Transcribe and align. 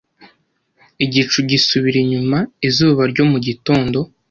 Igicu 1.05 1.37
gisubira 1.49 1.97
inyuma 2.03 2.37
izuba 2.67 3.01
ryo 3.11 3.23
mu 3.31 3.37
gitondo, 3.47 3.99